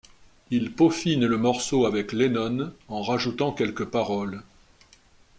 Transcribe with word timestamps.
Il 0.49 0.73
peaufine 0.73 1.27
le 1.27 1.37
morceau 1.37 1.85
avec 1.85 2.11
Lennon 2.11 2.73
en 2.87 3.03
rajoutant 3.03 3.51
quelques 3.51 3.85
paroles. 3.85 4.41